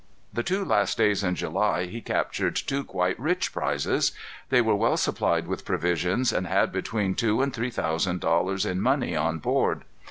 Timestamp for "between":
6.71-7.13